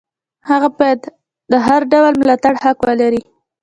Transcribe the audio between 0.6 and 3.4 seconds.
باید د هر ډول ملاتړ حق ولري.